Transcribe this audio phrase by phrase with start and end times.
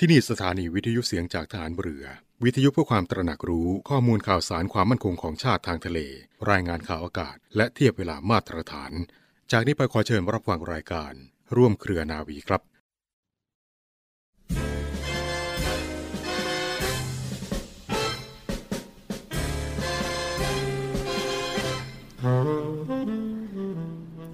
[0.00, 2.04] ที่นี่สถานีวิทยุเสียงจากฐานเรือ
[2.44, 5.98] วิทยุเพื่อความตระหนักรู้ข้อมูลข่าวสารความมั่นคงของชาติทางทะเล
[6.50, 8.92] รายงานข่าวอากาศ และเทียบเวลามาตรฐาน
[9.52, 11.12] จากนี้ไปขอเชิญรับฟังรายการ
[11.56, 12.62] ร่วมเครือนาวีครับ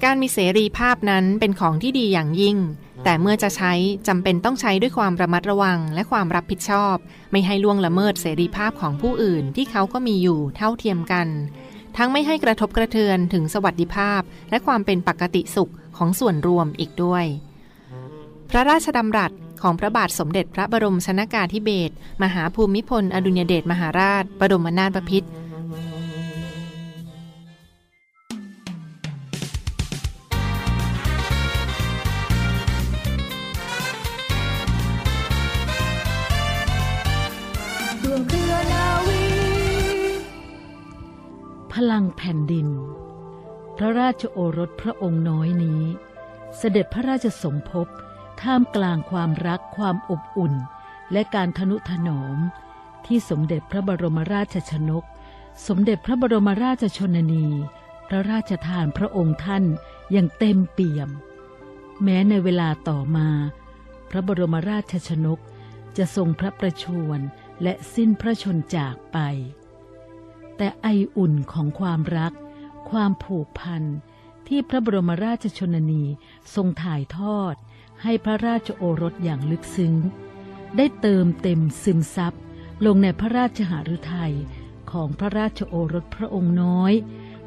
[0.04, 2.56] การมีเสรีภาพนั้นเป็นของที่ดีอย่างยิ่ง
[3.04, 3.72] แต่เมื่อจะใช้
[4.08, 6.96] จำเป็นต้องใช้ด้วยความระมัดระวังและความรับผิดชอบ
[7.30, 11.28] ไม่ให้ล่วงละเมิดเสรีภาพของผู้อื่นที่เขาก็มีอยู่เท่าเทียมกัน
[11.96, 17.24] ทั้งไม่ให้กระทบกระเทือนถึงสวัสดิภาพ และความเป็นปกติสุขของส่วนรวมอีกด้วย
[18.50, 25.28] พระราชดำรัสของพระบาทสมเด็จพระบรมชนากาธิเบศรมหาภูมิพล อดุลยเดชมหาราช บรมนาถบพิตร
[44.02, 45.82] ราชโอรสพระองค์น้อยนี้
[46.56, 47.88] เสด็จพระราชสมภพ
[48.42, 50.54] ท่ามกลางความรักความอบอุ่น
[51.12, 52.38] และการทนุถนอม
[53.06, 55.04] ที่สมเด็จพระบรมราชชนก
[55.66, 57.46] สมเด็จพระบรมราชชนนี
[58.08, 59.64] พระราชทานพระองค์ท่าน
[60.12, 61.10] อย่างเต็มเปี่ยม
[62.02, 63.28] แม้ในเวลาต่อมา
[64.10, 65.38] พระบรมราชชนก
[65.96, 67.20] จะทรงพระประชวร
[67.62, 69.18] และสิ้นพระชนจากไป
[70.56, 72.32] แต่ไออุ่นของความรัก
[72.90, 73.82] ความผูกพัน
[74.48, 76.04] ที่พระบรมราชชนนี
[76.54, 77.54] ทรงถ่ายทอด
[78.02, 79.94] ให้พระราชโอรสอย่างลึกซึ้ง
[80.76, 82.34] ได้เติมเต็มซึมซับ
[82.86, 84.34] ลงในพระราชหฤทัย
[84.92, 86.92] ของพระราชโอรสพระองค์น้อย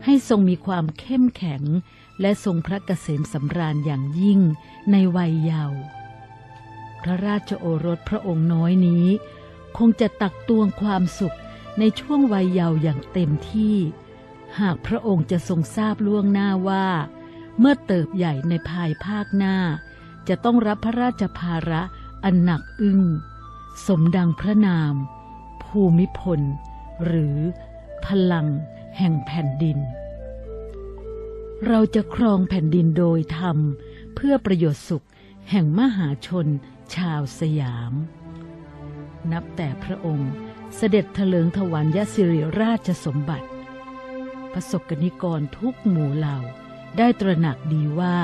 [0.04, 1.64] ให้ทรงมีความเข้มแข็ง
[2.22, 4.40] และทรงพระเกษมสำราญอย่างยิ่ง
[4.92, 5.80] ในวัยเยาว์
[7.02, 9.06] พระราชโอรสพระองค์น้อยนี้
[9.78, 11.38] คงจะตักตวงความสุข
[11.80, 13.78] ในช่วงวัยเยาว์อย่างเต็มที่
[14.60, 16.88] หากพระองค์จะทรงทราบล่วงหน้าว่า
[17.60, 19.58] เมื่อเติบใหญ่ในภายภาคหน้า
[20.28, 21.82] จะต้องรับพระราชภาระ
[22.24, 23.02] อันหนักอึ้ง
[23.86, 24.94] สมดังพระนาม
[25.64, 26.42] ภูมิพล
[27.06, 27.38] หรือ
[28.06, 28.48] พลัง
[28.98, 29.78] แห่งแผ่นดิน
[31.68, 33.58] เราจะครองแผ่นดินโดยธรรม
[34.16, 35.06] เพื่อประโยชน์สุข
[35.50, 36.48] แห่งมหาชน
[36.96, 37.94] ชาวสยาม
[39.32, 40.32] นับแต่พระองค์
[40.76, 43.48] เสด็จเถลิงถวัลยสิริราชสมบัติ
[44.58, 46.38] ประสบกนิกรทุกหมู่เหล่า
[46.98, 48.18] ได้ตระหนักดีว่า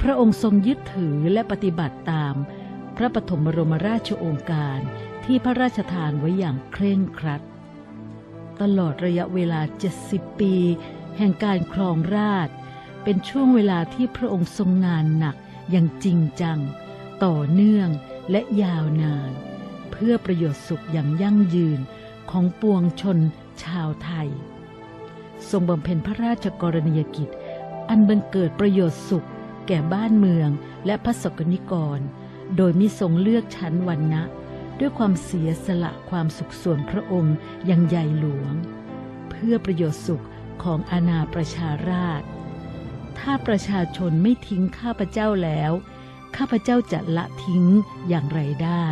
[0.00, 2.34] พระองค์ทรงยึดถือและปฏิบัติตาม
[2.96, 4.80] พระปฐมบรมราชโองการ
[5.24, 7.42] ที่พระราชทานไว้อย่างเคร่งครัด
[8.60, 9.60] ตลอดระยะเวลา
[10.00, 10.54] 70 ปี
[11.16, 12.48] แห่งการครองราช
[13.04, 15.36] เป็นช่วงเวลาที่พระองค์ทรงงานหนัก
[15.70, 16.58] อย่างจริงจัง
[17.24, 17.88] ต่อเนื่อง
[18.30, 19.32] และยาวนาน
[19.90, 21.80] เพื่อประโยชน์สุขอย่างยั่งยืน
[22.30, 23.18] ของปวงชน
[23.62, 24.30] ชาวไทย
[25.50, 27.28] ทรงบำเพ็ญพระราชกรณียกิจ
[27.88, 29.26] อันบังเกิดประโยชน์สุข
[29.66, 30.50] แก่บ้านเมือง
[30.86, 32.00] และพระสกนิกร
[32.56, 34.22] โดยมิทรงเลือกชั้นวันนะ
[34.78, 37.36] ด้วยความเสียสละความสุขส่วนพระองค์
[37.66, 38.54] อย่างใหญ่หลวง
[39.30, 40.24] เพื่อประโยชน์สุข
[40.62, 42.22] ของอาณาประชาราษ
[43.18, 45.72] ถ้าประชาชนไม่ทิ้งข้าพเจ้าแล้ว
[46.36, 47.64] ข้าพเจ้าจะละทิ้ง
[48.08, 48.86] อย่างไรได้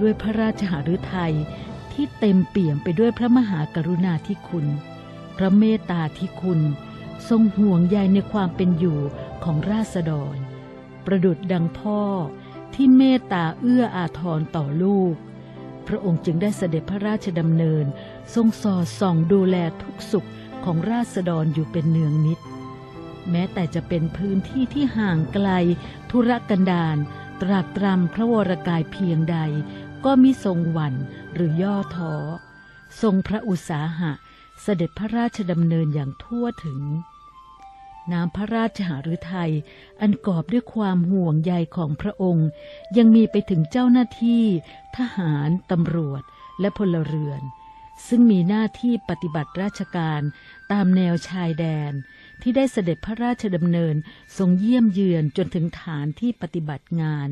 [0.00, 1.34] ด้วยพระราชหฤทัย
[1.92, 4.66] ที่เต็มเปี่ยมไปด้วยพระมหากรุณาธิคุณ
[5.36, 6.60] พระเมตตาธิคุณ
[7.28, 9.00] ทรงห่วงใยในความเป็นอยู่
[9.44, 10.36] ของราษฎร
[11.06, 12.02] ประดุดดังพ่อ
[12.74, 15.14] ที่เมตตาเอื้ออาทรต่อลูก
[15.86, 17.84] พระองค์จึงได้เสด็จพระราชดำเนิน
[18.34, 20.28] ทรงสอดส่องดูแลทุกสุข
[20.64, 22.38] ของราษฎรอยู่เป็นเนืองนิด
[23.30, 25.48] แม้แต่จะเป็นพื้นที่ที่ห่างไกล
[26.10, 26.96] ธุรกันดาร
[27.40, 29.38] ตรากตรำพระวรกายเพียงใด
[30.04, 30.94] ก็มิทรงหวั่น
[31.34, 32.14] หรือย่อท้อ
[33.02, 34.12] ทรงพระอุตสาหะ
[34.62, 36.80] เสด็จพระราชดำเนินอย่างทั่วถึง
[38.12, 39.52] น้ำพระราชหฤทัย
[40.00, 42.48] อันกอบด้วยความห่วงใยของพระองค์
[42.96, 44.44] ยังมีไปถึงเจ้าหน้าที่
[44.96, 46.22] ทหารตำรวจ
[46.60, 47.42] และพลเรือน
[48.08, 50.22] ซึ่งมีหน้าที่ปฏิบัติราชการ
[50.72, 51.92] ตามแนวชายแดน
[52.42, 53.94] ที่ได้เสด็จพระราชดำเนิน
[54.38, 57.28] ทรงเยี่ยมเยือนจนถึงฐานที่ปฏิบัติงาน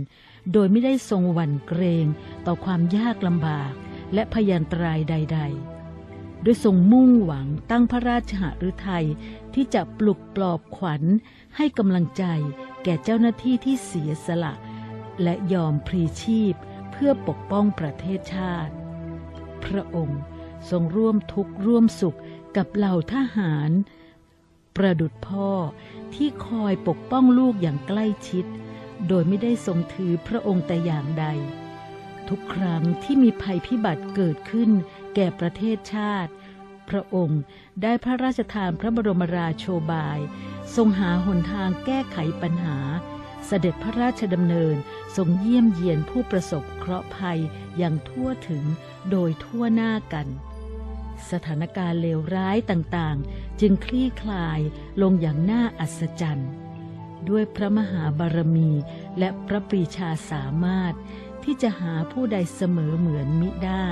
[0.53, 2.07] โดยไม่ได้ทรงหวั่นเกรง
[2.47, 3.73] ต่อความยากลำบาก
[4.15, 5.74] และพยันตรายใด ๆ
[6.45, 9.07] โดยทรงมุ่งหวังตั้งพระราชหฤทัย
[9.55, 11.03] ที่จะปลุกปลอบขวัญ
[11.57, 12.25] ให้กำลังใจ
[12.85, 14.55] แก่เจ้าหน้าที่ที่เสียสละ
[15.23, 16.55] และยอมพลีชีพ
[16.93, 18.73] เพื่อปกป้องประเทศชาติ
[19.65, 20.21] พระองค์
[20.71, 22.19] ทรงร่วมทุกข์ร่วมสุข
[22.57, 23.71] กับเหล่าทหาร
[24.77, 25.51] ประดุดพ่อ
[26.15, 28.45] ที่คอยปกป้องลูกอย่างใกล้ชิด
[29.09, 31.27] โดยไม่ได้ทรงถือพระองค์แต่อย่างใด
[32.29, 34.71] ทุกครั้งที่มีภัยพิบัติเกิดขึ้น
[35.15, 36.33] แก่ประเทศชาติ
[36.89, 37.43] พระองค์
[37.83, 40.19] ได้พระราชทานพระบรมราโชบาย
[40.75, 42.79] ทรงหาหนทางแก้ไขปัญหา
[43.47, 44.77] เสด็จพระราชดำเนิน
[45.17, 47.41] ทรงเยี่ยมเยียนผู้ประสบเคราะห์ภัย
[47.79, 48.65] อย่างทั่วถึง
[49.11, 50.27] โดยทั่วหน้ากัน
[51.31, 54.61] สถานการณ์เลวร้ายต่างๆ จึงคลี่คลาย
[55.03, 56.51] ลงอย่างน่าอัศจรรย์
[57.29, 58.71] ด้วยพระมหาบารมี
[59.19, 60.95] และพระปรีชาสามารถ
[61.45, 63.89] ที่จะหาผู้ใดเสมอเหมือนมิได้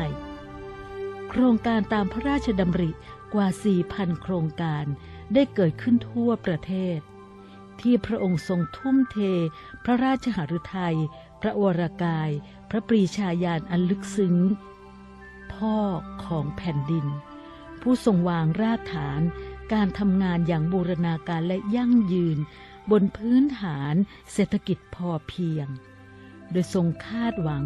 [1.34, 2.90] โครงการตามพระราชดำริ
[3.34, 3.48] กว่า
[3.84, 4.84] 4,000 โครงการ
[5.34, 6.98] ได้เกิดขึ้นทั่วประเทศ
[7.80, 9.18] ที่พระองค์ทรงทุ่มเท
[9.84, 10.96] พระราชหฤทัย
[11.40, 12.30] พระวรากาย
[12.70, 14.36] พระปรีชาญาณอันลึกซึ้ง
[15.54, 15.78] พ่อ
[16.24, 17.06] ของแผ่นดิน
[17.80, 19.20] ผู้ทรงวางรากฐาน
[19.72, 22.38] การทำงานอย่างบูรณาการและยั่งยืน
[22.90, 23.94] บนพื้นฐาน
[24.32, 25.68] เศรษฐกิจพอเพียง
[26.50, 27.64] โดยทรงคาดหวัง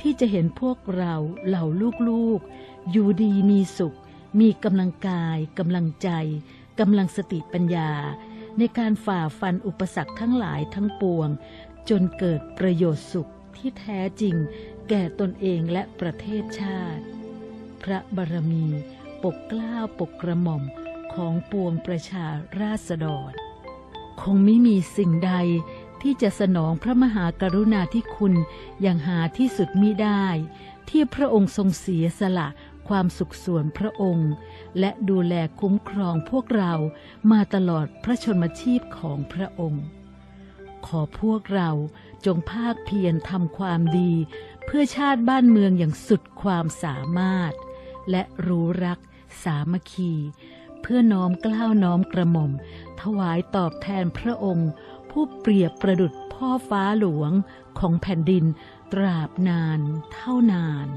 [0.00, 1.14] ที่จะเห็นพวกเรา
[1.46, 1.64] เหล่า
[2.08, 3.96] ลูกๆ อยู่ดีมีสุข
[4.40, 6.10] มีกำลังกายกำลังใจ
[6.80, 7.90] กำลังสติปัญญา
[8.58, 11.28] ในการฝ่าฟันอุปสรรคทั้งหลายทั้งปวง
[11.88, 14.36] จนเกิดประโยชน์สุขที่แท้จริง
[14.88, 17.02] แก่ตนเองและประเทศชาติ
[17.82, 18.66] พระบารมี
[19.22, 20.62] ปกกล้าปกกระหม่อม
[21.14, 22.26] ของปวงประชา
[22.60, 23.32] ราษฎร
[24.22, 25.32] คงไม่มีสิ่งใด
[26.04, 28.34] ที่จะสนองพระมหากรุณาธิคุณ
[28.82, 30.26] อย่างหาที่สุดมิได้
[30.90, 32.48] ที่พระองค์ทรงเสียสละ
[32.88, 34.30] ความสุขส่วนพระองค์
[34.78, 36.72] และดูแลคุ้มครองพวกเรา
[37.30, 39.84] มาตลอดพระชนมชีพของพระองค์
[40.86, 41.70] ขอพวกเรา
[42.26, 44.12] จงภาคเพียรทำความดี
[44.64, 47.52] เพื่อชาติบ้านเมืองอย่างสุดความสามารถ
[48.10, 48.98] และรู้รัก
[49.42, 50.12] สามัคคี
[50.80, 52.52] เพื่อน้อมกล้าวน้อมกระหม่อม
[53.00, 54.70] ถวายตอบแทนพระองค์
[55.18, 57.32] ผู้เปรียบประดุจพ่อฟ้าหลวง
[57.78, 58.44] ของแผ่นดิน
[58.92, 59.80] ตราบนาน
[60.12, 60.88] เท่านาน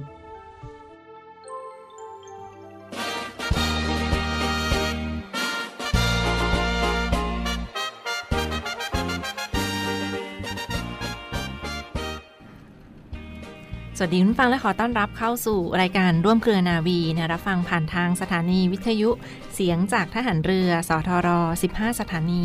[14.00, 19.10] สวัสดีคุณฟังและขอต้อนรับเข้าสู่รายการร่วมเครือนาวีนะรับฟังผ่านทางสถานีวิทยุ
[19.60, 21.30] เสียงจากทหารเรือ สทร
[21.68, 22.44] 15 สถานี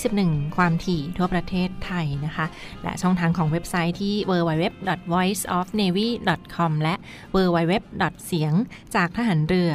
[0.00, 2.46] 21 ความถี่ทั่วประเทศไทยนะคะ
[2.82, 6.94] และช่องทางของเว็บไซต์ที่ www.voiceofnavy.com และ
[7.34, 7.72] www.
[8.26, 8.52] เสียง
[8.94, 9.70] จากทหารเรือ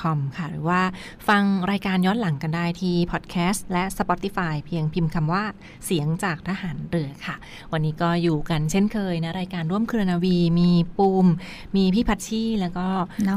[0.00, 0.82] .com ค่ะ หรือว่า
[1.28, 5.44] ฟังรายการย้อนหลังกันได้ที่พอดแคสต์และ Spotify เพียงพิมพ์คำว่า
[5.86, 7.36] เสียงจากทหารเรือค่ะ
[7.72, 11.26] วันนี้ก็อยู่กันเช่นเคยนะ รายการร่วมเครือนาวี มีปูม
[11.76, 12.86] มีพี่พัชชีแล้วก็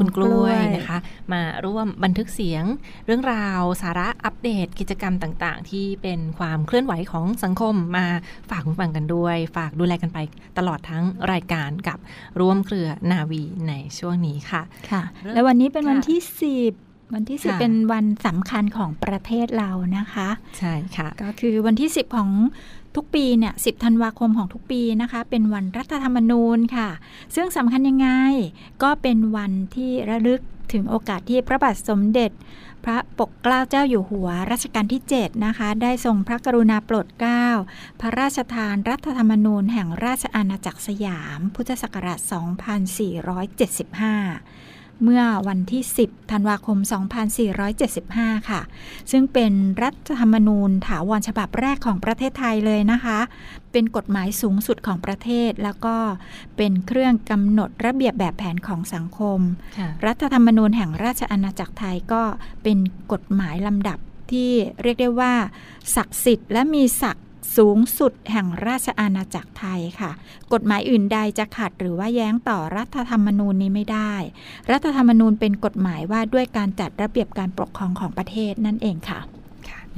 [0.00, 0.98] คุณกล้วยนะคะ
[1.32, 2.64] มาร่วมบันทึกเสียง
[3.06, 8.06] เรื่องราวสาระอัปเดตกิจกรรมต่างๆ ที่เป็นความเคลื่อนไหวของสังคมมา
[8.50, 10.18] ฝากคุณฟังกันด้วย ฝากดูแลกันไป
[10.58, 11.98] ตลอดทั้งรายการกับ
[12.40, 16.72] ร่วมเครือนาวีในช่วงนี้ค่ะค่ะเริ่มแล้ววันนี้เป็นวันค่ะที่สิบ
[17.14, 20.28] วันที่สิบค่ะเป็นวันสำคัญของประเทศเรานะคะ
[20.58, 22.30] ใช่ค่ะ ก็คือวันที่10ของ
[22.96, 26.88] ทุกปีเนี่ย10ธันวาคมของทุกปีนะคะ เป็นวันรัฐธรรมนูญค่ะ
[27.34, 28.08] ซึ่งสำคัญยังไง
[28.82, 30.40] ก็เป็นวันที่ระลึก
[30.72, 32.30] ถึงโอกาสที่พระบาทสมเด็จ
[32.84, 37.46] พระปกเกล้าเจ้าอยู่หัวรัชกาลที่ 7 นะคะ ได้ทรงพระกรุณาโปรดเกล้า
[38.00, 42.28] พระราชทานรัฐธรรมนูญแห่งราชอาณาจักรสยาม พุทธศักราช 2475
[45.02, 46.78] เมื่อวันที่ 10 ธันวาคม
[47.64, 48.60] 2475 ค่ะ
[49.10, 53.18] ซึ่งเป็นรัฐธรรมนูญถาวรฉบับแรกของประเทศไทยเลยนะคะ
[53.72, 55.96] เป็นกฎหมายสูงสุดของประเทศ แล้วก็
[56.56, 59.40] เป็นเครื่องกำหนดระเบียบแบบแผนของสังคม
[59.78, 62.22] ค่ะรัฐธรรมนูญแห่งราชอาณาจักรไทยก็
[62.62, 62.78] เป็น
[63.12, 63.98] กฎหมายลำดับ
[64.32, 65.34] ที่เรียกได้ว่า
[65.96, 67.23] ศักดิ์สิทธิ์และมีศักดิ์
[67.56, 70.10] สูงสุดแห่งราชอาณาจักรไทยค่ะ
[70.52, 74.14] กฎหมายอื่นใดจะขัดหรือว่าแย้งต่อรัฐธรรมนูญนี้ไม่ได้
[74.70, 79.33] รัฐธรรมนูญเป็นกฎหมายว่าด้วยการจัดระเบียบการปกครองของประเทศนั่นเองค่ะค่ะ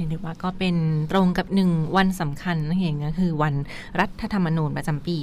[0.09, 0.75] เรียกว่าก็เป็น
[1.11, 3.55] ตรงกับหนึ่งวันสำคัญนั่นเองก็คือวัน
[3.99, 5.17] รัฐธรรมนูญประจำปี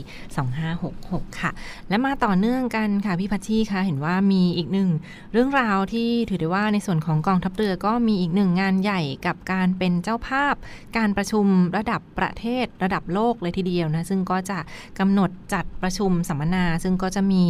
[0.67, 1.51] 2566 ค่ะ
[1.89, 4.91] และมาต่อเนื่องกันค่ะพี่พัชชีคะเห็นว่ามีอีกหนึ่ง
[5.33, 10.55] เรื่องราวที่ถือได้ว่าในส่วนของกองทัพเรือก็มีอีกหนึ่งงานใหญ่กับการเป็นเจ้าภาพ
[10.97, 14.59] การประชุมระดับประเทศระดับโลกเลยทีเดียวนะซึ่งก็จะ
[14.99, 17.45] กำหนดจัดประชุมสัมมนา ซึ่งก็จะมี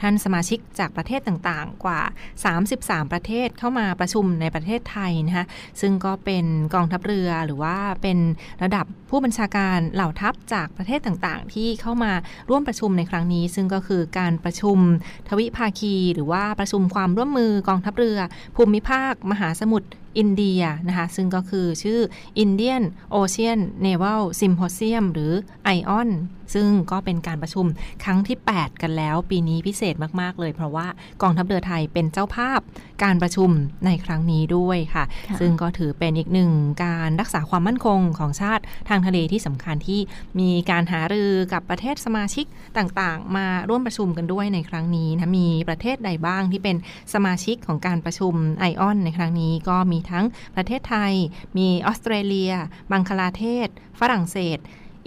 [0.00, 2.00] ท่านสมาชิกจากประเทศต่างๆ กว่า
[2.56, 5.46] 33 ประเทศเข้ามาประชุมในประเทศไทยนะคะ
[5.80, 8.18] ซึ่งก็เป็นกองทัพเรือ หรือว่าเป็น
[8.62, 12.12] ระดับผู้บัญชาการเหล่าทัพจากประเทศต่างๆ ที่เข้ามา
[12.50, 14.78] ร่วมประชุมในครั้งนี้ ซึ่งก็คือการประชุม
[15.28, 18.18] ทวิภาคี หรือว่าประชุมความร่วมมือกองทัพเรือ
[18.56, 22.00] ภูมิภาค มหาสมุทรอินเดียนะคะ ซึ่งก็คือชื่อ
[22.44, 22.82] Indian
[23.18, 25.32] Ocean Naval Symposium หรือ
[25.76, 26.10] ION
[26.54, 27.66] ซึ่งก็เป็นการประชุม
[28.04, 30.86] ครั้งที่ 8 กันแล้ว ปีนี้พิเศษมาก ๆ เลย เพราะว่า
[31.22, 32.60] กองทัพเรือไทยเป็นเจ้าภาพ
[33.02, 33.50] การประชุม
[33.86, 36.50] ในครั้งนี้ด้วยค่ะค่ะซึ่งก็ถือเป็นอีกหนึ่ง
[36.84, 40.00] การรักษาความมั่นคงของชาติทางทะเลที่สำคัญที่
[40.38, 42.46] มีการหารือกับประเทศสมาชิก
[42.78, 46.76] ต่างๆ มาร่วมประชุมกันด้วยในครั้งนี้นะมีประเทศใดบ้างที่เป็น
[47.14, 50.24] สมาชิกของการประชุม IONS ในครั้งนี้ก็มีทั้ง
[50.56, 51.12] ประเทศไทย
[51.58, 52.52] มีออสเตรเลีย
[52.92, 53.68] บังคลาเทศ
[54.00, 54.58] ฝรั่งเศส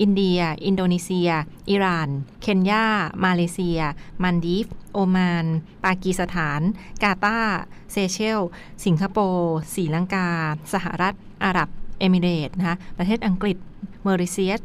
[0.02, 1.30] อินเดีย อินโดนีเซีย
[1.70, 2.10] อิหร่าน
[2.42, 2.86] เคนยา
[3.26, 3.80] มาเลเซีย
[4.24, 5.46] มัลดีฟส์ โอมาน
[5.86, 6.62] ปากีสถาน
[7.04, 7.40] กาตา
[7.92, 8.42] เซเชล
[8.86, 10.30] สิงคโปร์ศรีลังกา
[10.74, 11.70] สหรัฐ อาหรับ
[12.00, 13.58] เอมิเรตส์นะคะประเทศอังกฤษ
[14.04, 14.62] มอริเชียส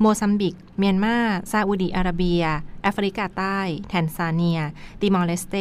[0.00, 1.16] โมซัมบิก เมียนมา
[1.50, 2.42] ซาอุดีอาระเบีย
[2.82, 4.60] แอฟริกาใต้ แทนซาเนีย
[5.00, 5.56] ติมอร์เลสเต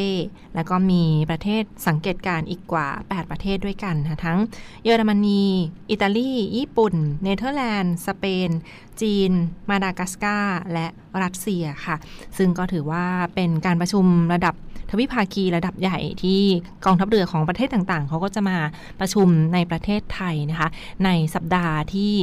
[0.56, 4.40] แล้วก็มีประเทศสังเกตการณ์อีกกว่า 8 ประเทศด้วยกันนะทั้ง
[4.84, 5.44] เยอรมนี
[5.92, 8.50] อิตาลี ญี่ปุ่น เนเธอร์แลนด์ สเปน
[9.02, 9.32] จีน
[9.70, 10.88] มาดากัสการ์และ
[11.24, 11.96] รัสเซียค่ะ
[12.38, 14.56] ซึ่งก็ถือว่าเป็นการประชุมระดับ
[14.90, 16.42] ทวิภาคีระดับใหญ่ที่
[16.86, 18.58] กองทัพเรือของประเทศต่างๆ เขาก็จะมา
[19.00, 20.70] ประชุมในประเทศไทยนะคะ
[21.06, 22.14] ในสัปดาห์ที่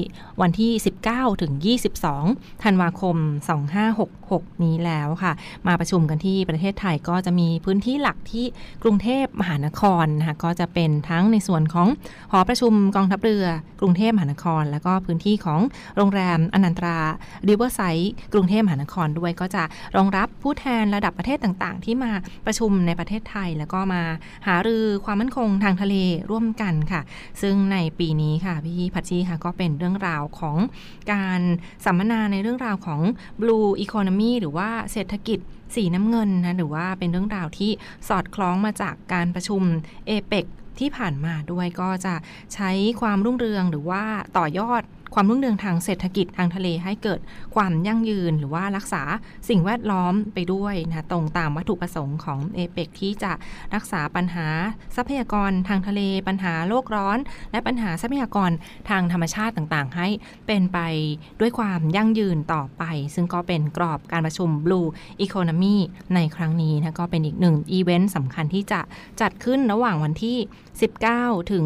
[0.41, 0.73] วันที่
[1.07, 1.53] 19 ถึง
[2.09, 3.17] 22 ธันวาคม
[3.91, 5.33] 2566 นี้แล้วค่ะ
[5.67, 8.45] มาประชุมกันที่ประเทศไทยก็จะมีพื้นที่หลักที่
[8.83, 11.89] กรุงเทพมหานครนะคะก็จะเป็นทั้งในส่วนของ
[12.31, 13.47] หอประชุมกองทัพเรือ
[13.81, 15.61] กรุงเทพมหานคร แล้วก็พื้นที่ของ
[15.97, 16.97] โรงแรมอนันตรา
[17.49, 19.63] ริเวอร์ไซด์กรุงเทพมหานครด้วยก็จะ
[19.97, 22.13] รองรับผู้แทนระดับประเทศต่างๆ ที่มา
[22.55, 24.03] ประชุมในประเทศไทย แล้วก็มา
[24.47, 25.95] หารือความมั่นคงทางทะเล
[26.31, 27.03] ร่วมกันค่ะ
[27.43, 30.57] ซึ่งในปีนี้ค่ะพี่พัชชีค่ะก็เป็นเรื่องราวของ
[31.13, 31.41] การ
[31.85, 33.01] สัมมนาในเรื่องราวของ
[33.41, 35.39] Blue Economy หรือว่าเศรษฐกิจ
[35.75, 37.71] สีน้ำเงินนะหรือว่าเป็นเรื่องราวที่
[38.09, 39.63] สอดคล้องมาจากการประชุม
[40.07, 40.47] เอเปก
[40.81, 42.15] ที่ผ่านมาด้วยก็จะ
[42.55, 42.71] ใช้
[43.01, 44.03] ความรุ่งเรืองหรือว่า
[44.37, 44.83] ต่อยอด
[45.15, 47.21] ความรุ่งเรืองทางเศรษฐกิจทางทะเลให้เกิด
[47.55, 49.03] ความยั่งยืนหรือว่ารักษา
[49.49, 53.33] สิ่งแวดล้อมไปด้วยนะตรงตามวัตถุประสงค์ของเอเปกที่จะ
[53.75, 54.47] รักษาปัญหา
[54.97, 57.19] ทรัพยากรทางทะเล ปัญหาโลกร้อน
[57.53, 58.51] และปัญหาทรัพยากร
[58.91, 60.09] ทางธรรมชาติต่างๆ ให้
[60.47, 60.79] เป็นไป
[61.41, 62.85] ด้วยความยั่งยืนต่อไป
[63.15, 64.89] ซึ่งก็เป็นกรอบการประชุม Blue
[65.25, 65.77] Economy
[66.15, 68.81] ในครั้งนี้นะก็เป็นอีกหนึ่งอีเวนต์สำคัญที่จะ
[69.21, 70.39] จัดขึ้นระหว่างวันที่
[70.83, 71.65] 19 ถึง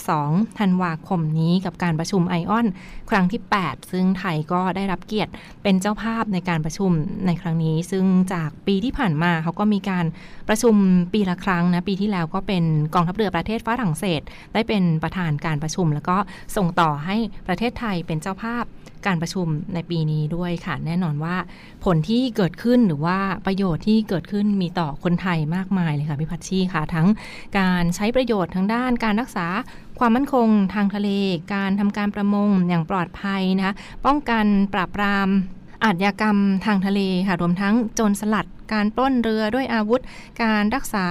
[0.00, 2.66] 22 ธันวาคมนี้กับการประชุมไอออน
[3.10, 5.32] ครั้งที่ 8 ซึ่งไทยก็ได้รับเกียรติ
[5.62, 6.90] เป็นเจ้าภาพในการประชุม
[7.26, 10.06] ในครั้งนี้ ซึ่งจากปีที่ผ่านมาเขาก็มีการ
[10.48, 10.74] ประชุม
[11.12, 14.20] ปีละครั้งนะ ปีที่แล้วก็เป็นกองทัพเรือประเทศฝรั่งเศส
[14.54, 16.16] ได้เป็นประธานการประชุม แล้วก็
[16.56, 17.16] ส่งต่อให้
[17.48, 18.64] ประเทศไทยเป็นเจ้าภาพ
[19.06, 21.36] การประชุมในปีนี้ด้วยค่ะแน่นอนว่า
[21.84, 27.06] ผลที่เกิดขึ้นหรือว่าประโยชน์ที่เกิดขึ้นมีต่อคนไทยมากมายเลยค่ะพี่พัชชีค่ะทั้ง
[27.58, 29.46] การใช้ประโยชน์ทางด้านการรักษา
[29.98, 31.08] ความมั่นคงทางทะเล
[31.54, 33.74] การทำการประมงอย่างปลอดภัยนะคะ
[34.06, 35.28] ป้องกันปราบปราม
[35.84, 40.00] อาชญากรรมทางทะเลค่ะรวมทั้งโจรสลัดการปล้นเรือด้วยอาวุธ
[40.42, 41.06] การรักษา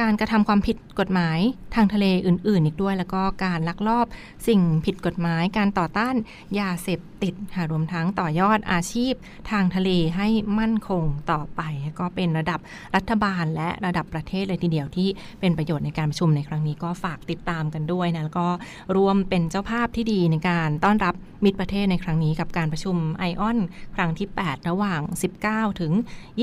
[0.00, 1.38] การกระทำความผิดกฎหมาย
[1.74, 4.06] ทางทะเลอื่น ๆ อีกด้วย แล้วก็การลักลอบ
[4.46, 6.14] สิ่งผิดกฎหมาย การต่อต้าน
[6.58, 9.12] ยาเสพติดค่ะรวมทั้งต่อยอดอาชีพ
[9.50, 10.28] ทางทะเลให้
[10.58, 11.60] มั่นคงต่อไป
[12.00, 12.60] ก็เป็นระดับ
[12.96, 15.08] รัฐบาลและระดับประเทศเลยทีเดียวที่
[15.40, 18.48] เป็นประโยชน์ในการประชุมในครั้งนี้ก็ฝากติดตามกันด้วยนะแล้วก็
[18.96, 21.14] รวมเป็นเจ้าภาพที่ดีในการต้อนรับ
[21.44, 23.58] มิตรประเทศในครั้งนี้กับการประชุมไอออน
[23.96, 25.02] ครั้งที่ 8 ระหว่าง
[25.40, 25.92] 19 ถึง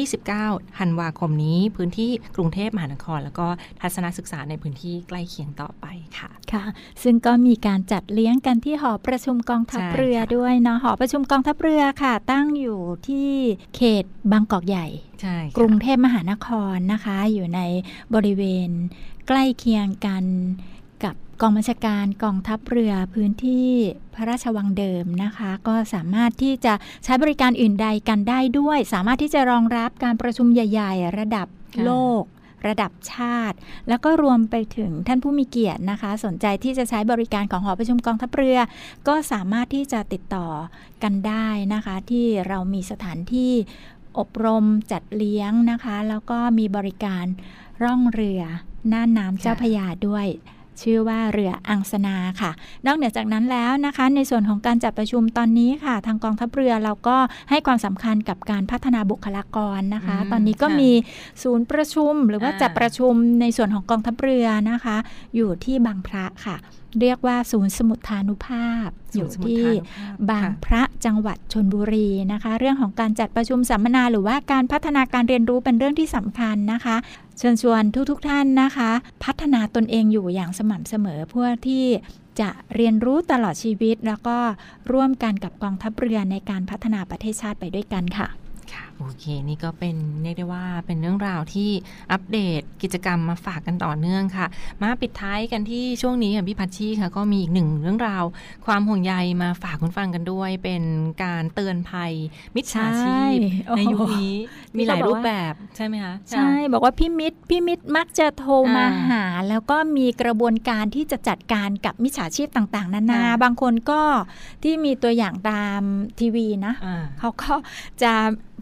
[0.06, 0.45] 29
[0.78, 3.48] ธันวาคมนี้ พื้นที่กรุงเทพมหานคร แล้วก็
[3.82, 5.86] ทัศนศึกษาในพื้นที่ใกล้เคียงต่อไป
[6.18, 6.64] ค่ะค่ะ
[7.04, 13.30] ซึ่งก็มีการจัดเลี้ยงกันที่หอประชุมกองทัพใช่เรือค่ะด้วยเนาะหอประชุมกองทัพเรือค่ะ ตั้งอยู่ที่
[13.76, 14.88] เขตบางกอกใหญ่
[15.22, 17.62] ใช่ค่ะกรุงเทพมหานครนะคะ อยู่ใน
[18.14, 18.70] บริเวณ
[19.28, 20.24] ใกล้เคียงกัน
[21.42, 23.72] กองบัญชาการกองทัพเรือพื้นที่
[24.14, 26.74] พระราชวังเดิมนะคะ ก็สามารถที่จะ
[27.04, 31.48] ใช้บริการอื่นใดกันได้ด้วย สามารถที่จะรองรับการประชุมใหญ่ ๆ ระดับ
[31.84, 32.24] โลก
[32.68, 33.58] ระดับชาติ
[33.90, 38.60] แล้วก็รวมไปถึงท่านผู้มีเกียรตินะคะ สนใจที่จะใช้บริการของหอประชุมกองทัพเรือ
[39.08, 40.48] ก็สามารถที่จะติดต่อ
[41.04, 43.54] กันได้นะคะ ที่เรามีสถานที่
[44.20, 47.26] อบรมจัดเลี้ยงนะคะ แล้วก็มีบริการ
[47.84, 48.42] ร่องเรือ
[48.92, 50.28] น่านน้ำเจ้าพยาด้วย
[50.82, 52.52] ชื่อว่าเรืออังสนาค่ะ
[52.86, 57.18] นอกเหนือจากนั้นแล้วนะคะ ในส่วนของการจัดประชุมตอนนี้ค่ะ ทางกองทัพเรือเราก็
[57.50, 60.92] ให้ความสำคัญกับการพัฒนาบุคลากรนะคะอืมตอนนี้ก็ค่ะมี
[61.44, 64.98] ศูนย์ประชุม หรือว่าอ่าจัดประชุมในส่วนของกองทัพเรือนะคะ
[65.36, 66.58] อยู่ที่บางพระค่ะ
[67.02, 76.96] เรียกว่าศูนย์สมุทฐานุภาพ อยู่สมุทรที่ทานุภพบางค่ะพระจังหวัดชนบุรีนะคะ เรื่องของการจัดประชุมสัมมนาหรือว่าการพัฒนาการเรียนรู้เป็นเรื่องที่สำคัญนะคะ
[77.38, 78.92] เชิญชวนทุกๆทท่านนะคะ
[79.24, 81.86] พัฒนาตนเองอยู่อย่างสม่ำเสมอเพื่อที่
[82.40, 84.38] จะเรียนรู้ตลอดชีวิต แล้วก็
[84.92, 88.28] ร่วมกันกับกองทัพเรือในการพัฒนาประเทศชาติไปด้วยกันค่ะ
[88.74, 91.70] ค่ะ โอเคนี่ก็เป็นเรียกได้ว่าเป็นเรื่องราวที่
[92.12, 94.48] อัปเดตกิจกรรมมาฝากกันต่อเนื่องค่ะ
[94.82, 98.24] มาปิดท้ายกันที่ช่วงนี้ค่ะพี่พัชชีค่ะก็มีอีกหนึ่งเรื่องราว
[98.66, 100.84] ความห่วงใยมาฝากคุณฟังกันด้วย เป็น
[101.24, 102.12] การเตือนภัย
[102.56, 103.38] มิจฉาชีพ
[103.68, 114.02] ใช่ในยุคนี้โอ้โหมีหลายรูปแบบใช่ไหมคะใช่บอกว่าพี่มิตรพี่มิตรมักจะโทรมาอ่าหา แล้วก็มีกระบวนการที่จะจัดการกับมิจฉาชีพต่างๆ นานาค่ะบางคนก็
[114.64, 115.82] ที่มีตัวอย่างตาม
[116.20, 117.54] ทีวีนะอ่าเขาก็
[118.04, 118.14] จะ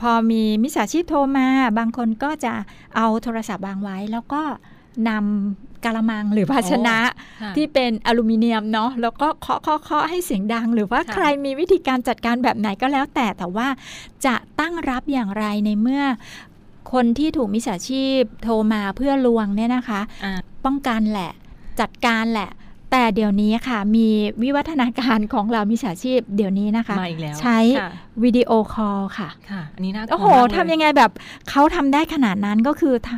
[0.01, 2.53] พอมีมิจฉาชีพโทรมา บางคนก็จะ
[2.95, 4.41] เอาโทรศัพท์วางไว้ แล้วก็
[5.09, 6.97] นำกะละมังหรือภาชนะ
[7.41, 13.67] ค่ะที่เป็นอลูมิเนียมเนาะแล้วก็เคาะเคาะเคาะให้เสียงดัง หรือว่าค่ะใครมีวิธีการจัดการแบบไหนก็แล้วแต่แต่ว่า
[14.25, 16.03] จะตั้งรับอย่างไรในเมื่อ
[16.93, 21.31] คนที่ถูกมิจฉาชีพโทรมาเพื่อลวงเนี่ยนะคะอ่าป้องกันแหละ
[21.79, 22.49] จัดการแหละ
[22.95, 24.07] แต่เดี๋ยวนี้ค่ะ มี
[24.43, 27.89] วิวัฒนาการของเรามิจฉาชีพเดี๋ยวนี้นะคะ มาอีกแล้ว ใช้ค่ะ
[28.23, 31.11] วิดีโอคอลค่ะ ค่ะ อันนี้น่ากลัวโอ้โหมากเลยทำยังไงแบบ
[31.49, 33.15] เขาทำได้ขนาดนั้นก็คือทะ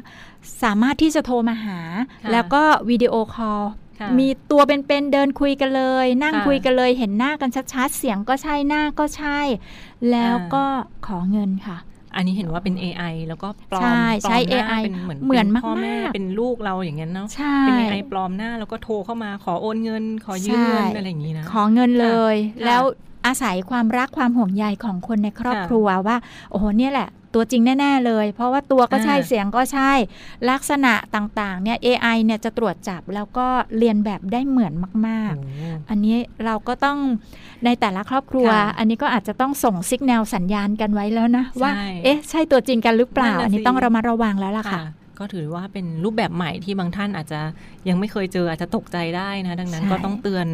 [0.64, 1.80] สามารถที่จะโทรมาหา
[2.24, 3.62] ค่ะแล้วก็วิดีโอคอล
[4.00, 9.40] ค่ะมีตัวเป็นๆเดินคุยกันเลย นั่งค่ะคุยกันเลย เห็นหน้ากันชัดๆ เสียงก็ใช่หน้าก็ใช่
[10.12, 10.66] แล้วอ่าก็
[11.08, 11.78] ขอเงินค่ะ
[12.16, 22.84] อันนี้เห็นว่าเป็น AI แล้วก็ปลอมใช่ใช้ปลอมหน้า AI เป็นเหมือนเหมือนป็พ่อแม่มากๆเป็นลูกเราอย่างเงี้ยเนาะใช่เป็น AI ปลอมหน้าแล้วก็โทรเข้ามาขอโอนเงิน ขอยืมเงินใช่อะไรอย่างงี้นะขอเงินเลยค่ะแล้ว
[23.28, 26.18] อาศัยความรักความห่วงใยของคนในครอบค่ะครัวว่า
[26.52, 29.92] โอ้โหเนี่ยแหละ ตัวจริงแน่ ๆ เลย เพราะว่าตัวก็ใช่อ่าเสียงก็ใช่
[30.50, 34.74] ลักษณะต่างๆเนี่ย AI เนี่ยจะตรวจจับแล้วก็เรียนแบบได้เหมือน
[35.08, 36.16] มากโอ้ๆอันนี้
[36.46, 36.98] เราก็ต้อง
[37.66, 44.84] ในแต่ละครอบครัวค่ะอันนี้ก็อาจจะต้องส่งสัญญาณสัญญาณกันไว้แล้วนะ ว่าใช่เอ๊ะ ใช่ตัวจริงกันหรือเปล่านั่นน่ะอันนี้สิต้องระมัดระวังแล้วล่ะค่ะค่ะ
[45.20, 47.42] ก็ถือว่าเป็นรูปแบบใหม่ที่บางท่านอาจจะ
[47.90, 50.48] ยังไม่เคยเจออาจจะตกใจได้นะดังนั้นใช่ก็ต้องเตือน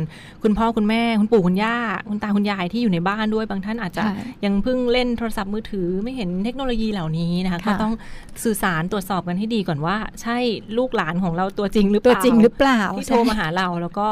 [0.44, 1.78] คุณพ่อคุณแม่คุณปู่คุณย่า
[2.10, 4.16] คุณตาคุณยายที่อยู่ในบ้านด้วยบางท่านอาจจะใช่
[4.46, 7.94] ยังเพิ่งเล่นโทรศัพท์มือถือไม่เห็นเทคโนโลยีเหล่านี้นะคะค่ะก็ต้อง
[8.44, 10.38] สื่อสารตรวจสอบกันให้ดีก่อนว่า ใช่
[10.78, 14.08] ลูกหลานของเราตัวจริงหรือเปตัวล่าจริงหรือเปล่าที่โทรมาหาเราแล้วก็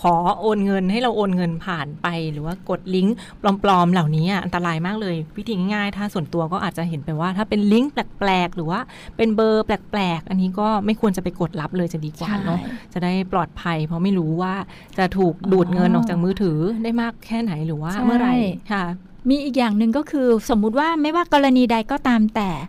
[0.00, 3.16] ขอโอนเงินให้เราโอนเงินผ่านไป หรือว่ากดลิงก์
[3.64, 8.80] ปลอมๆ เหล่านี้อะอันตรายมากเลย วิธีง่ายๆถ้าส่วนตัวก็อาจจะเห็นไปว่า ถ้าเป็นลิงก์แปลกๆ หรือว่า
[9.16, 12.58] เป็นเบอร์แปลกๆ อันนี้ก็ไม่ควรจะไปกดรับเลยจะดีกว่าใช่เนาะ
[12.92, 14.54] จะได้ปลอดภัย เพราะไม่รู้ว่า
[14.98, 18.34] จะถูกดูดเงินออกจากมือถือได้มากแค่ไหนหรือว่าใช่เมื่อไหร่
[18.72, 18.84] ค่ะ
[19.30, 22.68] มีอีกอย่างหนึ่งก็คือสมมุติว่าไม่ว่ากรณีใดก็ตามแต่อ่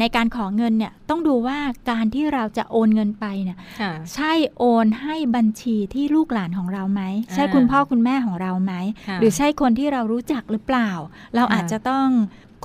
[0.00, 1.58] ในการขอเงินเนี่ยต้องดูว่า
[1.90, 7.02] การที่เราจะโอนเงินไปเนี่ยค่ะใช่โอนให้บัญชีที่ลูกหลานของเราไหม
[7.34, 8.72] ใช่อ่าคุณพ่อคุณแม่ของเราไหม
[9.08, 10.90] ค่ะหรือใช่คนที่เรารู้จักหรือเปล่า
[11.34, 12.08] เราค่ะอาจจะต้อง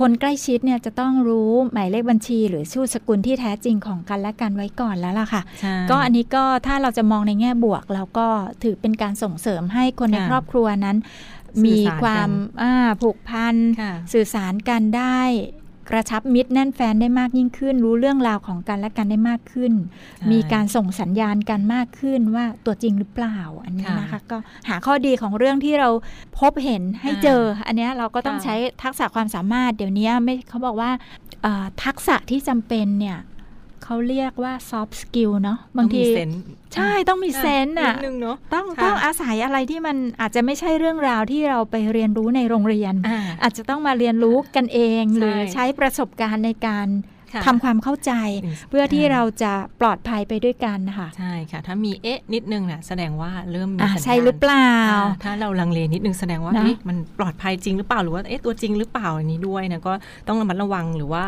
[0.02, 8.28] คนใกล้ชิดเนี่ยจะต้องรู้หมายเลขบัญชี หรือชื่อสกุลที่แท้จริงของกันและกันไว้ก่อนแล้วล่ะค่ะใช่ก็อันนี้ก็ถ้าเราจะมองในแง่บวกเราก็
[8.64, 10.98] ถือเป็นการส่งเสริมให้คนในค่ะครอบครัวนั้น
[11.64, 12.30] สื่มีอสารกันความ
[12.62, 15.20] อ่าผูกพันค่ะสื่อสารกันได้
[15.90, 19.74] กระชับมิตรแน่นแฟนได้มากยิ่งขึ้น รู้เรื่องราวของกันและกันได้มากขึ้น
[20.18, 24.38] ใช่มีการส่งสัญญาณกันมากขึ้นว่าตัวจริงหรือเปล่าอันนี้ค่ะนะคะก็
[24.70, 25.90] หาข้อดีของเรื่องที่เรา
[26.40, 30.92] พบเห็นให้อ่าเจอ อันเนี้ยเราก็ต้องค่ะใช้ทักษะความสามารถเดี๋ยวนี้ไม่เขาบอกว่า
[31.44, 33.18] เอ่อทักษะที่จำเป็นเนี่ย
[33.84, 36.42] เขาเรียกว่า soft skill เนาะบางทีต้องมีเซนส์
[36.76, 48.12] ใช่ต้องมีเซนส์อะนิดนึงเนาะต้องค่ะต้องอาศัยอะไรที่มันอาจจะไม่ใช่เรื่องราวที่เราไปเรียนรู้ในโรงเรียนอ่าอาจจะต้องมาเรียนรู้กันเองใช่หรือใช้ประสบการณ์ในการค่ะ ทำความเข้าใจ
[48.44, 59.94] อืมเพื่อที่เราจะปลอดภัยไปด้วยกันนะคะใช่ค่ะ ถ้ามีเอ๊ะนิดนึงน่ะแสดงว่าเริ่มมีอะสัญญาณใช่หรือเปล่าอ่า ถ้าเราลังเลนิดนึงแสดงว่านะเอ๊ะมันปลอดภัยจริงหรือเปล่าหรือว่าเอ๊ะตัวจริงหรือเปล่าอันนี้ด้วยนะก็
[60.28, 61.24] ต้องระมัดระวังหรือว่า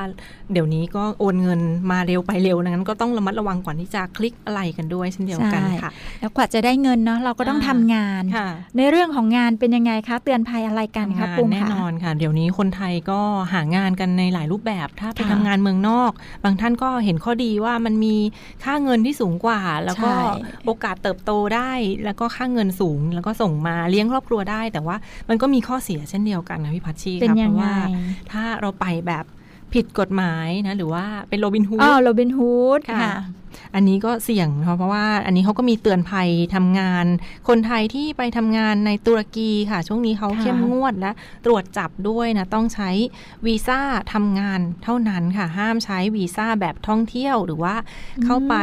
[0.53, 13.19] เดี๋ยวนี้ก็โอนเงินมาเร็วไปเร็วดังนั้นก็ต้องระมัดระวังก่อนที่จะคลิกอะไรกันด้วยเช่นเดียวกันใช่ค่ะ แล้วกว่าจะได้เงินเนาะเราก็ต้องอ่าทำงานค่ะในเรื่องของงานเป็นยังไงคะเตือนภัยอะไรกันคะทำงานปุ้มแน่คะนอนค่ะ เดี๋ยวนี้คนไทยก็
[13.53, 15.94] หางานกันในหลายรูปแบบ ถ้าไปค่ะทำงานเมืองนอก
[16.43, 18.15] บางท่านก็เห็นข้อดีว่ามันมี
[18.63, 20.21] ค่าเงินที่สูงกว่า แล้วก็ใช่
[20.65, 21.71] โอกาสเติบโตได้
[22.05, 24.95] แล้วก็ค่าเงินสูง แล้วก็ส่งมาเลี้ยงครอบครัวได้ แต่ว่า
[25.29, 27.73] มันก็มีข้อเสียเช่นเดียวกันนะพี่พัชชีเป็นค่ะยัเพงราะไงว่า
[28.31, 29.25] ถ้าเราไปแบบ
[29.75, 33.15] ผิดกฎหมายนะหรือว่าเป็นโรบินฮูอ๋อดโรบินฮูดค่ะค่ะ
[33.75, 37.05] อันนี้ก็เสี่ยงเพราะว่าอันนี้เขาก็มีเตือนภัยทำงาน
[37.47, 41.11] คนไทยที่ไปทำงานในตุรกีค่ะ ช่วงนี้เขาค่ะเข้มงวดและ
[41.45, 42.89] ตรวจจับด้วยนะ ต้องใช้
[43.45, 43.79] วีซ่า
[44.13, 47.75] ทำงานเท่านั้นค่ะ ห้ามใช้วีซ่าแบบท่องเที่ยวหรือว่า
[48.25, 48.55] เข้าไป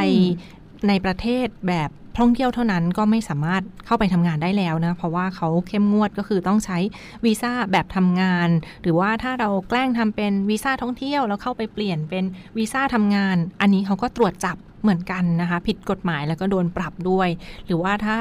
[0.88, 6.78] ในประเทศแบบ ท่องเที่ยวเท่านั้นก็ไม่สามารถเข้าไปทำงานได้แล้วนะ เพราะว่าเขาเข้มงวดก็คือต้องใช้
[7.24, 8.48] วีซ่าแบบทำงาน
[8.82, 12.24] หรือว่าถ้าเราแกล้งทำเป็นวีซ่าท่องเที่ยวแล้วเข้าไปเปลี่ยนเป็น
[12.58, 17.28] วีซ่าทำงาน อันนี้เขาก็ตรวจจับ เหมือนกันนะคะ ผิดกฎหมายแล้วก็โดนปรับด้วย
[17.66, 18.16] หรือว่าถ้า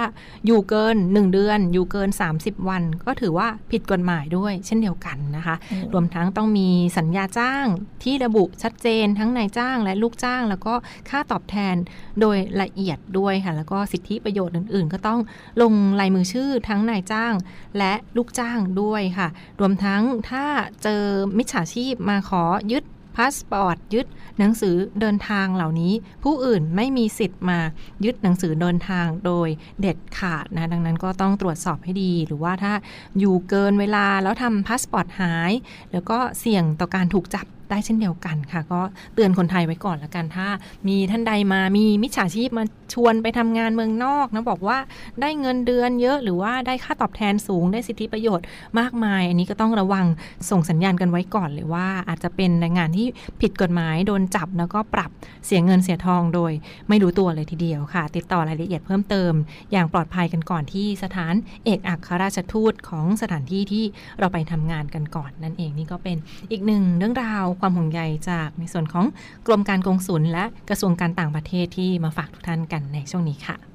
[0.45, 5.55] อยู่เกิน 1 เดือน อยู่เกิน 30 วัน ก็ถือว่าผิดกฎหมายด้วย เช่นเดียวกันนะคะ
[5.93, 7.65] รวมทั้งต้องมีสัญญาจ้าง
[8.03, 10.73] ที่ระบุชัดเจน ทั้งนายจ้างและลูกจ้าง แล้วก็
[11.09, 11.75] ค่าตอบแทน
[12.19, 15.19] โดยละเอียดด้วยค่ะ แล้วก็สิทธิประโยชน์อื่น ๆ ก็ต้อง
[15.61, 17.33] ลงลายมือชื่อทั้งนายจ้าง
[17.77, 19.27] และลูกจ้างด้วยค่ะ
[19.59, 20.45] รวมทั้งถ้า
[20.83, 21.03] เจอ
[21.37, 22.83] มิจฉาชีพมาขอยึด
[23.15, 24.07] พาสปอร์ตยึด
[24.39, 25.93] หนังสือเดินทางเหล่านี้
[26.23, 27.59] ผู้อื่นไม่มีสิทธิ์มา
[28.05, 29.47] ยึดหนังสือเดินทางโดย
[29.81, 32.73] เด็ดขาดนะดังนั้นก็ต้องตรวจสอบให้ดี หรือว่าถ้า
[33.19, 35.51] อยู่เกินเวลาแล้วทำพาสปอร์ตหาย
[35.91, 38.81] แล้วก็เสี่ยงต่อการถูกจับ ได้เช่นเดียวกันค่ะ ก็
[39.15, 40.47] เตือนคนไทยไว้ก่อนละกันถ้า
[40.87, 44.77] มีท่านใดมามีมิจฉาชีพมาชวนไปทำงานเมืองนอกนะบอกว่า
[45.21, 48.45] ได้เงินเดือนเยอะหรือว่าได้ค่าตอบแทนสูงได้สิทธิประโยชน์
[48.79, 50.05] มากมาย อันนี้ก็ต้องระวัง
[50.49, 53.07] ส่งสัญญาณกันไว้ก่อนเลยว่า อาจจะเป็นแรงงานที่
[53.41, 55.11] ผิดกฎหมายโดนจับแล้วก็ปรับ
[55.45, 56.51] เสียเงินเสียทองโดย
[56.89, 59.33] ไม่รู้ตัวเลยทีเดียวค่ะ ติดต่อรายละเอียดเพิ่มเติม
[59.71, 61.33] อย่างปลอดภัยกันก่อนที่สถาน
[61.65, 63.85] เอกอัครราชทูตของสถานที่ที่
[64.19, 66.17] เราไปทำงานกันก่อน นั่นเองนี่ก็เป็น
[66.51, 69.05] อีกหนึ่งเรื่องราวความห่วงใยจากในส่วนของ
[69.47, 73.70] กรมการกงสุลและกระทรวงการต่างประเทศที่มาฝากทุกท่านกันในช่วงนี้ค่ะ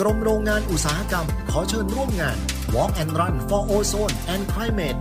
[0.00, 2.36] กรมโรงงานอุตสาหกรรม ขอเชิญร่วมงาน
[2.74, 4.98] Walk and Run for Ozone and Climate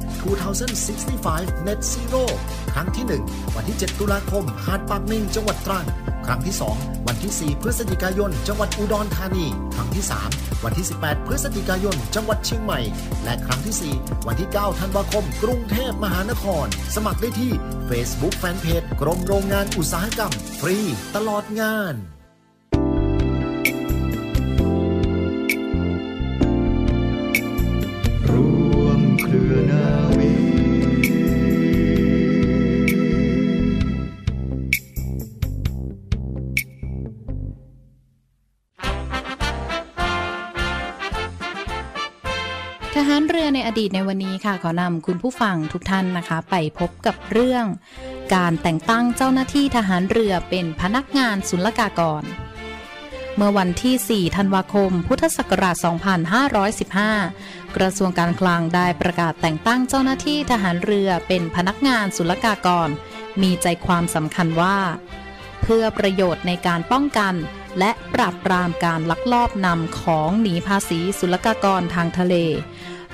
[0.82, 2.24] 2065 Net Zero
[2.74, 5.86] ครั้งที่ 1 วันที่ 7 ตุลาคม หาดปากนิ่งจังหวัดตรัง
[6.26, 12.80] ครั้งที่ 2 วันที่ 4 พฤศจิกายน จังหวัดอุดรธานี ครั้งที่ 3 วันที่ 18 พฤศจิกายน จังหวัดเชียงใหม่
[13.24, 17.52] และครั้งที่ 4 วันที่ 9 ธันวาคม กรุงเทพมหานคร สมัครได้ที่
[17.90, 20.78] Facebook Fanpage กรมโรงงานอุตสาหกรรม ฟรี
[21.16, 22.16] ตลอดงาน
[29.67, 29.69] ท
[43.08, 47.65] หารเรือในอดีตในวันนี้ค่ะ ขอนำคุณผู้ฟังทุกท่านนะคะ ไปพบกับเรื่อง
[48.36, 52.23] การแต่งตั้งเจ้าหน้าที่ทหารเรือเป็นพนักงานศุลกากร
[53.39, 55.76] เมื่อวันที่ 4 ธันวาคม พุทธศักราช
[57.15, 62.89] 2515 กระทรวงการคลังได้ประกาศแต่งตั้งเจ้าหน้าที่ทหารเรือเป็นพนักงานศุลกากร
[63.41, 64.80] มีใจความสำคัญว่า
[65.62, 67.34] เพื่อประโยชน์ในการป้องกัน
[67.80, 72.36] และปราบปรามการลักลอบนำของหนีภาษีศุลกากรทางทะเล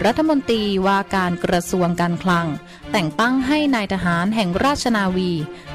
[0.05, 2.47] รัฐมนตรีว่าการกระทรวงการคลัง
[2.91, 5.31] แต่งตั้งให้นายทหารแห่งราชนาวี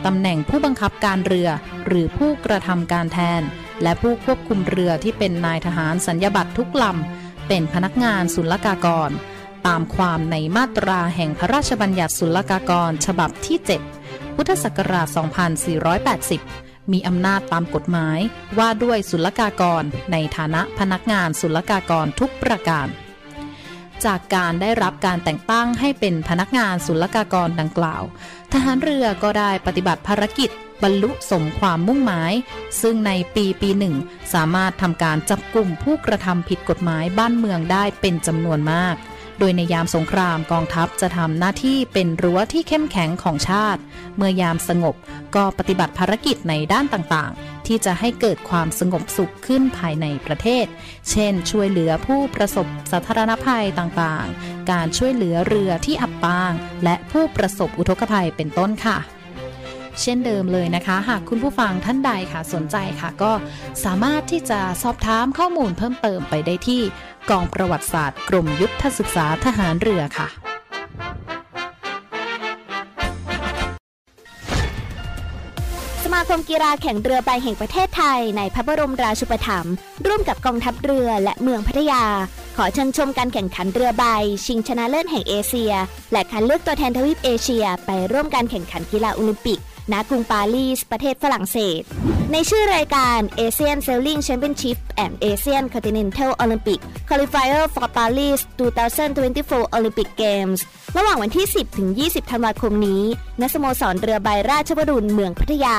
[0.06, 1.48] ตำแหน่งผู้บังคับการเรือ
[1.86, 3.42] หรือผู้กระทำการแทน
[3.82, 9.10] และผู้ควบคุมเรือที่เป็นนายทหารสัญญาบัตรทุกลำ เป็นพนักงานศุลกากร
[9.66, 13.58] ตามความในมาตราแห่งพระราชบัญญัติศุลกากรฉบับที่
[13.98, 15.06] 7 พุทธศักราช
[16.18, 18.18] 2480 มีอำนาจตามกฎหมาย
[18.58, 22.88] ว่าด้วยศุลกากรในฐานะพนักงานศุลกากรทุกประการ
[24.06, 28.02] จากการได้รับการแต่งตั้งให้เป็นพนักงานศุลกากรดังกล่าว
[28.52, 30.50] ทหารเรือก็ได้ปฏิบัติภารกิจ
[30.82, 32.32] บรรลุสมความมุ่งหมาย
[32.82, 33.94] ซึ่งในปีปีหนึ่ง
[34.34, 38.96] สามารถทำการจับกลุ่มผู้กระทำผิดกฎหมายบ้านเมืองได้เป็นจำนวนมาก
[39.38, 43.80] โดยในยามสงครามกองทัพจะทำหน้าที่เป็นรั้วที่เข้มแข็งของชาติ
[44.16, 44.94] เมื่อยามสงบ
[45.34, 50.66] ก็ปฏิบัติภารกิจในด้านต่างๆ ที่จะให้เกิดความสงบสุขขึ้นภายในประเทศ
[51.10, 56.52] เช่น ช่วยเหลือผู้ประสบสาธารณภัยต่างๆ การช่วยเหลือเรือที่อับปาง
[56.84, 58.98] และผู้ประสบอุทกภัยเป็นต้นค่ะ
[60.02, 63.32] เช่นเดิมเลยนะคะ หากคุณผู้ฟังท่านใดค่ะสนใจค่ะ ก็
[63.84, 66.82] สามารถที่จะสอบถามข้อมูลเพิ่มเติมไปได้ที่
[67.30, 70.28] กองประวัติศาสตร์ กรมยุทธศึกษาทหารเรือค่ะ
[76.18, 79.74] มาคมกีฬาแข่งเรือใบแห่งประเทศไทย ในพระบรมราชูปถัมภ์
[80.06, 82.04] ร่วมกับกองทัพเรือและเมืองพัทยา
[82.56, 84.04] ขอเชิญชมการแข่งขันเรือใบ
[84.46, 85.72] ชิงชนะเลิศแห่งเอเชีย
[86.12, 89.58] และคัดเลือกตัวแทนทวีปเอเชีย ไปร่วมการแข่งขันกีฬาโอลิมปิก
[89.92, 91.82] ณกรุงปารีส ประเทศฝรั่งเศส
[92.32, 98.40] ในชื่อรายการ ASEAN Sailing Championship and ASEAN Continental Olympic Qualifier for Paris
[99.08, 100.60] 2024 Olympic Games
[100.96, 103.02] ระหว่างวันที่ 10 ถึง 20 ธันวาคมนี้
[103.40, 105.78] ณ สโมสรเรือใบราชวรุณเมืองพัทยา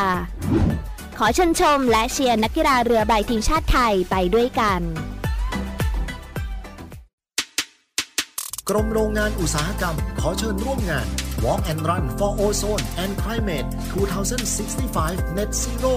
[1.18, 4.82] ขอเชิญชมและเชียร์นักกีฬาเรือใบทีมชาติไทยไปด้วยกัน
[8.70, 11.08] กรมโรงงานอุตสาหกรรม ขอเชิญร่วมงาน
[11.46, 13.68] Walk and Run for Ozone and Climate
[14.50, 15.94] 2065 Net Zero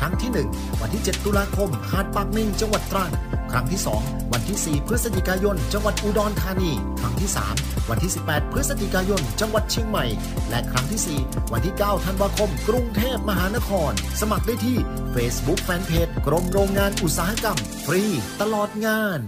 [0.00, 3.10] ครั้งที่ 1 วันที่ 7 ตุลาคมหาดปากนิ่งจังหวัดตรัง
[3.52, 10.04] ครั้งที่ 2 วันที่ 4 พฤศจิกายน จังหวัดอุดรธานี ครั้งที่ 3 วันที่ 18 พฤศจิกายน จังหวัดเชียงใหม่
[10.50, 14.76] และครั้งที่ 4 วันที่ 9 ธันวาคม กรุงเทพมหานคร สมัครได้ที่
[15.14, 18.02] Facebook Fanpage กรมโรงงานอุตสาหกรรม ฟรี
[18.40, 19.20] ตลอดงาน